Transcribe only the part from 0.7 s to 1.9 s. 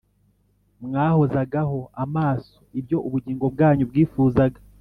Mwahozagaho